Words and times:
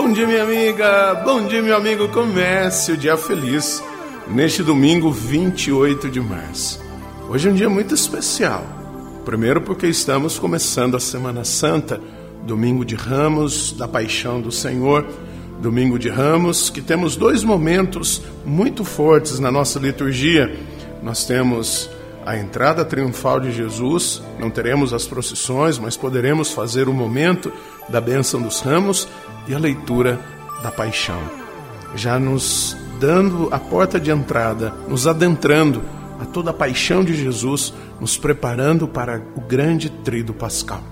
Bom 0.00 0.12
dia, 0.12 0.28
minha 0.28 0.44
amiga. 0.44 1.14
Bom 1.24 1.44
dia, 1.48 1.60
meu 1.60 1.76
amigo. 1.76 2.06
Comece 2.10 2.92
o 2.92 2.96
dia 2.96 3.16
feliz 3.16 3.82
neste 4.28 4.62
domingo 4.62 5.10
28 5.10 6.08
de 6.08 6.20
março. 6.20 6.80
Hoje 7.28 7.48
é 7.48 7.50
um 7.50 7.54
dia 7.54 7.68
muito 7.68 7.96
especial. 7.96 8.64
Primeiro, 9.24 9.60
porque 9.60 9.88
estamos 9.88 10.38
começando 10.38 10.96
a 10.96 11.00
Semana 11.00 11.42
Santa, 11.42 12.00
domingo 12.46 12.84
de 12.84 12.94
Ramos, 12.94 13.72
da 13.72 13.88
Paixão 13.88 14.40
do 14.40 14.52
Senhor. 14.52 15.04
Domingo 15.60 15.98
de 15.98 16.08
Ramos, 16.08 16.70
que 16.70 16.80
temos 16.80 17.16
dois 17.16 17.42
momentos 17.42 18.22
muito 18.46 18.84
fortes 18.84 19.40
na 19.40 19.50
nossa 19.50 19.80
liturgia. 19.80 20.56
Nós 21.02 21.24
temos 21.24 21.90
a 22.28 22.36
entrada 22.36 22.84
triunfal 22.84 23.40
de 23.40 23.50
Jesus, 23.50 24.22
não 24.38 24.50
teremos 24.50 24.92
as 24.92 25.06
procissões, 25.06 25.78
mas 25.78 25.96
poderemos 25.96 26.52
fazer 26.52 26.86
o 26.86 26.92
momento 26.92 27.50
da 27.88 28.02
bênção 28.02 28.42
dos 28.42 28.60
ramos 28.60 29.08
e 29.48 29.54
a 29.54 29.58
leitura 29.58 30.20
da 30.62 30.70
paixão. 30.70 31.18
Já 31.94 32.18
nos 32.18 32.76
dando 33.00 33.48
a 33.50 33.58
porta 33.58 33.98
de 33.98 34.10
entrada, 34.10 34.74
nos 34.86 35.06
adentrando 35.06 35.82
a 36.20 36.26
toda 36.26 36.50
a 36.50 36.52
paixão 36.52 37.02
de 37.02 37.14
Jesus, 37.14 37.72
nos 37.98 38.18
preparando 38.18 38.86
para 38.86 39.22
o 39.34 39.40
grande 39.40 39.88
trido 39.88 40.34
pascal. 40.34 40.82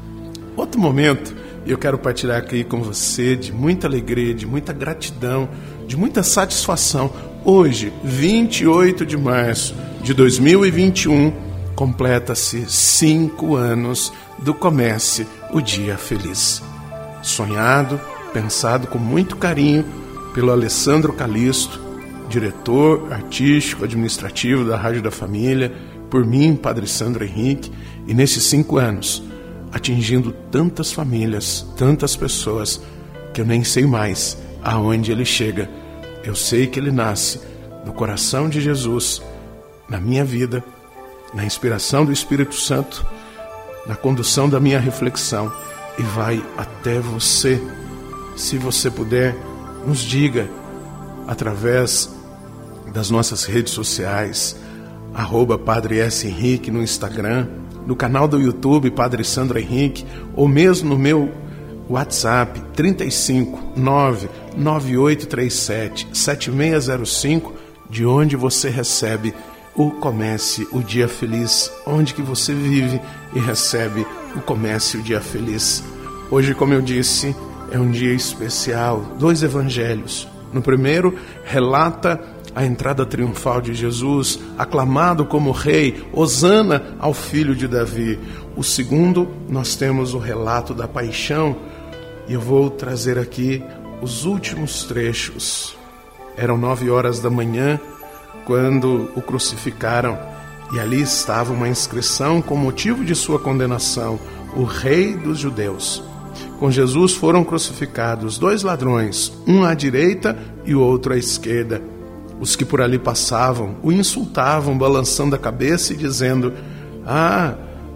Outro 0.56 0.80
momento, 0.80 1.36
eu 1.66 1.76
quero 1.76 1.98
partilhar 1.98 2.38
aqui 2.38 2.64
com 2.64 2.80
você 2.82 3.36
de 3.36 3.52
muita 3.52 3.86
alegria, 3.86 4.32
de 4.32 4.46
muita 4.46 4.72
gratidão, 4.72 5.50
de 5.86 5.98
muita 5.98 6.22
satisfação. 6.22 7.12
Hoje, 7.44 7.92
28 8.02 9.04
de 9.04 9.18
março, 9.18 9.74
de 10.06 10.14
2021, 10.14 11.32
completa-se 11.74 12.64
cinco 12.68 13.56
anos 13.56 14.12
do 14.38 14.54
Comece 14.54 15.26
o 15.52 15.60
Dia 15.60 15.98
Feliz. 15.98 16.62
Sonhado, 17.24 18.00
pensado 18.32 18.86
com 18.86 19.00
muito 19.00 19.34
carinho 19.36 19.84
pelo 20.32 20.52
Alessandro 20.52 21.12
Calisto, 21.12 21.80
diretor 22.28 23.12
artístico 23.12 23.82
administrativo 23.82 24.64
da 24.64 24.76
Rádio 24.76 25.02
da 25.02 25.10
Família, 25.10 25.74
por 26.08 26.24
mim, 26.24 26.54
Padre 26.54 26.86
Sandro 26.86 27.24
Henrique, 27.24 27.72
e 28.06 28.14
nesses 28.14 28.44
cinco 28.44 28.78
anos, 28.78 29.24
atingindo 29.72 30.30
tantas 30.52 30.92
famílias, 30.92 31.66
tantas 31.76 32.14
pessoas, 32.14 32.80
que 33.34 33.40
eu 33.40 33.44
nem 33.44 33.64
sei 33.64 33.84
mais 33.84 34.38
aonde 34.62 35.10
ele 35.10 35.24
chega. 35.24 35.68
Eu 36.22 36.36
sei 36.36 36.68
que 36.68 36.78
ele 36.78 36.92
nasce 36.92 37.40
do 37.84 37.92
coração 37.92 38.48
de 38.48 38.60
Jesus 38.60 39.20
na 39.88 40.00
minha 40.00 40.24
vida, 40.24 40.64
na 41.32 41.44
inspiração 41.44 42.04
do 42.04 42.12
Espírito 42.12 42.54
Santo, 42.54 43.06
na 43.86 43.94
condução 43.94 44.48
da 44.48 44.58
minha 44.58 44.80
reflexão 44.80 45.52
e 45.98 46.02
vai 46.02 46.42
até 46.56 47.00
você. 47.00 47.60
Se 48.36 48.56
você 48.58 48.90
puder, 48.90 49.34
nos 49.86 50.00
diga 50.00 50.48
através 51.26 52.14
das 52.92 53.08
nossas 53.10 53.44
redes 53.44 53.72
sociais, 53.72 54.54
arroba 55.14 55.58
Padre 55.58 56.00
S. 56.00 56.26
Henrique 56.26 56.70
no 56.70 56.82
Instagram, 56.82 57.48
no 57.86 57.96
canal 57.96 58.28
do 58.28 58.38
YouTube 58.40 58.90
Padre 58.90 59.24
Sandro 59.24 59.58
Henrique, 59.58 60.04
ou 60.34 60.46
mesmo 60.48 60.90
no 60.90 60.98
meu 60.98 61.32
WhatsApp 61.88 62.60
35 62.74 63.74
99837 63.76 66.08
7605, 66.12 67.54
de 67.88 68.04
onde 68.04 68.34
você 68.34 68.68
recebe 68.68 69.32
o 69.76 69.90
Comece 69.90 70.66
o 70.72 70.82
Dia 70.82 71.06
Feliz, 71.06 71.70
onde 71.86 72.14
que 72.14 72.22
você 72.22 72.54
vive 72.54 73.00
e 73.34 73.38
recebe 73.38 74.06
o 74.34 74.40
Comece 74.40 74.96
o 74.96 75.02
Dia 75.02 75.20
Feliz. 75.20 75.84
Hoje, 76.30 76.54
como 76.54 76.72
eu 76.72 76.80
disse, 76.80 77.36
é 77.70 77.78
um 77.78 77.90
dia 77.90 78.14
especial, 78.14 79.00
dois 79.18 79.42
evangelhos. 79.42 80.26
No 80.52 80.62
primeiro, 80.62 81.14
relata 81.44 82.18
a 82.54 82.64
entrada 82.64 83.04
triunfal 83.04 83.60
de 83.60 83.74
Jesus, 83.74 84.38
aclamado 84.56 85.26
como 85.26 85.50
rei, 85.50 86.02
Hosana 86.10 86.94
ao 86.98 87.12
filho 87.12 87.54
de 87.54 87.68
Davi. 87.68 88.18
O 88.56 88.64
segundo, 88.64 89.28
nós 89.46 89.76
temos 89.76 90.14
o 90.14 90.18
relato 90.18 90.72
da 90.72 90.88
paixão, 90.88 91.54
e 92.26 92.32
eu 92.32 92.40
vou 92.40 92.70
trazer 92.70 93.18
aqui 93.18 93.62
os 94.00 94.24
últimos 94.24 94.84
trechos. 94.84 95.76
Eram 96.34 96.56
nove 96.56 96.88
horas 96.88 97.20
da 97.20 97.28
manhã, 97.28 97.78
quando 98.46 99.10
o 99.14 99.20
crucificaram, 99.20 100.16
e 100.72 100.78
ali 100.78 101.02
estava 101.02 101.52
uma 101.52 101.68
inscrição 101.68 102.40
com 102.40 102.56
motivo 102.56 103.04
de 103.04 103.14
sua 103.14 103.38
condenação: 103.38 104.18
o 104.56 104.64
Rei 104.64 105.14
dos 105.14 105.38
Judeus. 105.38 106.02
Com 106.58 106.70
Jesus 106.70 107.12
foram 107.12 107.44
crucificados 107.44 108.38
dois 108.38 108.62
ladrões, 108.62 109.32
um 109.46 109.64
à 109.64 109.74
direita 109.74 110.38
e 110.64 110.74
o 110.74 110.80
outro 110.80 111.12
à 111.12 111.18
esquerda. 111.18 111.82
Os 112.40 112.54
que 112.54 112.64
por 112.64 112.80
ali 112.80 112.98
passavam 112.98 113.76
o 113.82 113.90
insultavam, 113.90 114.76
balançando 114.76 115.34
a 115.34 115.38
cabeça 115.38 115.92
e 115.92 115.96
dizendo: 115.96 116.52
Ah, 117.04 117.54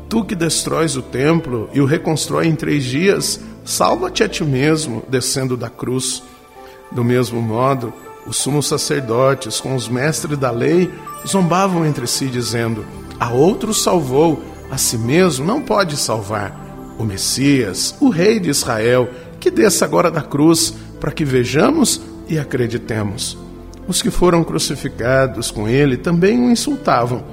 tu 0.09 0.25
que 0.25 0.35
destróis 0.35 0.97
o 0.97 1.03
templo 1.03 1.71
e 1.73 1.81
o 1.81 1.87
reconstrói 1.87 2.47
em 2.47 2.55
três 2.55 2.85
dias, 2.85 3.41
salva-te 3.65 4.23
a 4.23 4.29
ti 4.29 4.45
mesmo, 4.45 5.03
descendo 5.09 5.57
da 5.57 5.71
cruz. 5.71 6.23
Do 6.91 7.05
mesmo 7.05 7.41
modo, 7.41 7.93
os 8.27 8.37
sumos 8.37 8.67
sacerdotes, 8.67 9.61
com 9.61 9.75
os 9.75 9.89
mestres 9.89 10.39
da 10.39 10.51
lei, 10.51 10.91
zombavam 11.27 11.85
entre 11.87 12.07
si, 12.07 12.27
dizendo: 12.27 12.85
A 13.19 13.31
outro 13.31 13.73
salvou, 13.75 14.43
a 14.71 14.77
si 14.77 14.99
mesmo 14.99 15.45
não 15.45 15.61
pode 15.61 15.97
salvar. 15.97 16.69
O 16.99 17.05
Messias, 17.05 17.95
o 18.01 18.11
Rei 18.11 18.39
de 18.39 18.51
Israel, 18.51 19.09
que 19.39 19.51
desça 19.51 19.85
agora 19.85 20.11
da 20.11 20.21
cruz, 20.21 20.75
para 21.01 21.11
que 21.11 21.25
vejamos 21.25 22.01
e 22.29 22.39
acreditemos. 22.39 23.37
Os 23.89 24.03
que 24.03 24.11
foram 24.11 24.45
crucificados 24.45 25.51
com 25.51 25.67
ele 25.67 25.97
também 25.97 26.39
o 26.39 26.51
insultavam. 26.51 27.25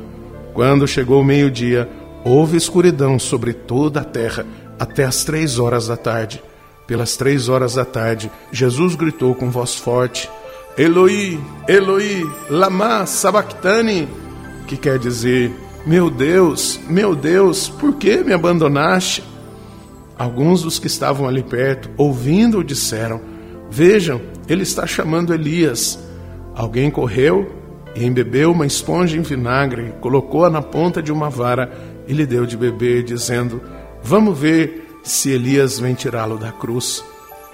Quando 0.53 0.87
chegou 0.87 1.21
o 1.21 1.25
meio-dia, 1.25 1.87
houve 2.23 2.57
escuridão 2.57 3.19
sobre 3.19 3.53
toda 3.53 4.01
a 4.01 4.03
terra 4.03 4.45
até 4.79 5.05
as 5.05 5.23
três 5.23 5.59
horas 5.59 5.87
da 5.87 5.97
tarde. 5.97 6.41
Pelas 6.87 7.17
três 7.17 7.49
horas 7.49 7.75
da 7.75 7.85
tarde, 7.85 8.31
Jesus 8.51 8.95
gritou 8.95 9.35
com 9.35 9.51
voz 9.51 9.75
forte: 9.75 10.29
Eloi, 10.77 11.39
Eloi, 11.67 12.23
lama 12.51 13.03
sabachthani, 13.07 14.07
que 14.67 14.77
quer 14.77 14.99
dizer: 14.99 15.51
Meu 15.83 16.07
Deus, 16.07 16.79
meu 16.87 17.15
Deus, 17.15 17.67
por 17.67 17.95
que 17.95 18.17
me 18.17 18.31
abandonaste? 18.31 19.23
Alguns 20.15 20.61
dos 20.61 20.77
que 20.77 20.85
estavam 20.85 21.27
ali 21.27 21.41
perto, 21.41 21.89
ouvindo-o, 21.97 22.63
disseram: 22.63 23.19
Vejam, 23.71 24.21
ele 24.47 24.61
está 24.61 24.85
chamando 24.85 25.33
Elias. 25.33 25.97
Alguém 26.53 26.91
correu 26.91 27.51
e 27.95 28.05
embebeu 28.05 28.51
uma 28.51 28.67
esponja 28.67 29.17
em 29.17 29.21
vinagre, 29.21 29.95
colocou-a 29.99 30.49
na 30.49 30.61
ponta 30.61 31.01
de 31.01 31.11
uma 31.11 31.27
vara 31.27 31.71
e 32.07 32.13
lhe 32.13 32.25
deu 32.25 32.45
de 32.45 32.55
beber, 32.55 33.01
dizendo: 33.01 33.59
Vamos 34.03 34.37
ver 34.37 34.99
se 35.01 35.31
Elias 35.31 35.79
vem 35.79 35.95
tirá-lo 35.95 36.37
da 36.37 36.51
cruz. 36.51 37.03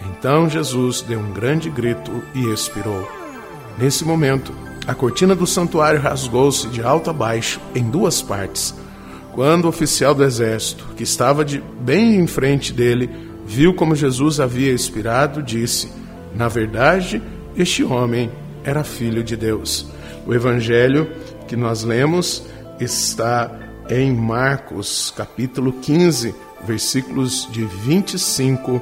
Então 0.10 0.50
Jesus 0.50 1.02
deu 1.02 1.20
um 1.20 1.32
grande 1.32 1.70
grito 1.70 2.24
e 2.34 2.52
expirou. 2.52 3.08
Nesse 3.78 4.06
momento, 4.06 4.54
a 4.86 4.94
cortina 4.94 5.36
do 5.36 5.48
santuário 5.48 6.00
rasgou-se 6.00 6.68
de 6.68 6.84
alto 6.84 7.10
a 7.10 7.14
baixo 7.14 7.60
em 7.74 7.90
duas 7.90 8.22
partes. 8.22 8.76
Quando 9.32 9.66
o 9.66 9.70
oficial 9.70 10.14
do 10.14 10.24
exército, 10.24 10.86
que 10.96 11.04
estava 11.04 11.44
de 11.44 11.64
bem 11.80 12.16
em 12.16 12.28
frente 12.28 12.72
dele, 12.72 13.10
viu 13.46 13.74
como 13.74 13.96
Jesus 13.96 14.40
havia 14.40 14.72
expirado, 14.72 15.42
disse: 15.42 15.92
Na 16.36 16.48
verdade, 16.48 17.22
este 17.56 17.84
homem 17.84 18.30
era 18.64 18.84
filho 18.84 19.24
de 19.24 19.36
Deus. 19.36 19.88
O 20.26 20.34
evangelho 20.34 21.10
que 21.48 21.56
nós 21.56 21.84
lemos 21.84 22.44
está 22.80 23.52
em 23.90 24.14
Marcos, 24.14 25.14
capítulo 25.16 25.74
15, 25.74 26.34
versículos 26.66 27.48
de 27.52 27.66
25 27.66 28.82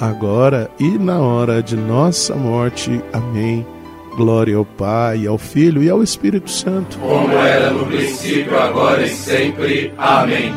agora 0.00 0.70
e 0.80 0.98
na 0.98 1.20
hora 1.20 1.62
de 1.62 1.76
nossa 1.76 2.34
morte. 2.34 3.02
Amém. 3.12 3.66
Glória 4.16 4.56
ao 4.56 4.64
Pai, 4.64 5.26
ao 5.26 5.36
Filho 5.38 5.82
e 5.82 5.90
ao 5.90 6.02
Espírito 6.02 6.50
Santo. 6.50 6.98
Como 6.98 7.32
era 7.34 7.70
no 7.70 7.86
princípio, 7.86 8.58
agora 8.58 9.04
e 9.04 9.10
sempre. 9.10 9.92
Amém. 9.98 10.52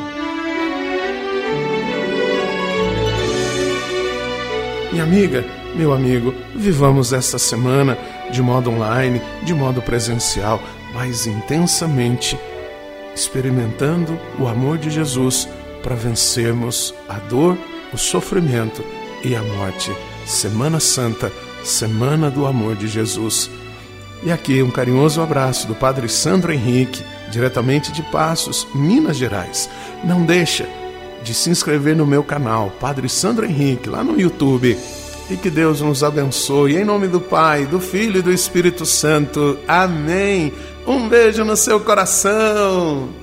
Minha 4.91 5.03
amiga, 5.03 5.43
meu 5.75 5.91
amigo, 5.93 6.33
vivamos 6.55 7.13
esta 7.13 7.37
semana 7.37 7.97
de 8.31 8.41
modo 8.41 8.71
online, 8.71 9.21
de 9.43 9.53
modo 9.53 9.81
presencial 9.81 10.61
mais 10.93 11.25
intensamente, 11.25 12.37
experimentando 13.15 14.17
o 14.39 14.47
amor 14.47 14.77
de 14.77 14.89
Jesus 14.89 15.49
para 15.81 15.95
vencermos 15.95 16.93
a 17.09 17.15
dor, 17.15 17.57
o 17.91 17.97
sofrimento 17.97 18.83
e 19.23 19.35
a 19.35 19.41
morte. 19.41 19.91
Semana 20.25 20.79
Santa, 20.79 21.31
Semana 21.63 22.29
do 22.29 22.45
Amor 22.45 22.75
de 22.75 22.87
Jesus. 22.87 23.49
E 24.23 24.31
aqui 24.31 24.61
um 24.61 24.71
carinhoso 24.71 25.21
abraço 25.21 25.67
do 25.67 25.75
Padre 25.75 26.07
Sandro 26.07 26.51
Henrique, 26.53 27.03
diretamente 27.31 27.91
de 27.91 28.01
Passos, 28.03 28.67
Minas 28.73 29.17
Gerais. 29.17 29.69
Não 30.03 30.25
deixa 30.25 30.67
de 31.23 31.33
se 31.33 31.49
inscrever 31.49 31.95
no 31.95 32.05
meu 32.05 32.23
canal, 32.23 32.69
Padre 32.79 33.07
Sandro 33.09 33.45
Henrique, 33.45 33.89
lá 33.89 34.03
no 34.03 34.19
YouTube 34.19 34.77
e 35.29 35.37
que 35.37 35.49
Deus 35.49 35.81
nos 35.81 36.03
abençoe. 36.03 36.75
Em 36.75 36.85
nome 36.85 37.07
do 37.07 37.19
Pai, 37.19 37.65
do 37.65 37.79
Filho 37.79 38.19
e 38.19 38.21
do 38.21 38.31
Espírito 38.31 38.85
Santo. 38.85 39.57
Amém. 39.67 40.53
Um 40.85 41.07
beijo 41.07 41.43
no 41.45 41.55
seu 41.55 41.79
coração. 41.79 43.22